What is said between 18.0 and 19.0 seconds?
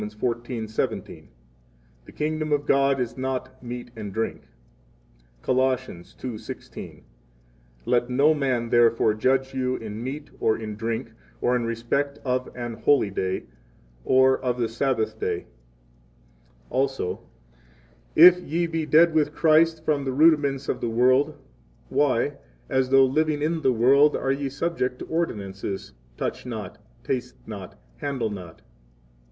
If 26 ye be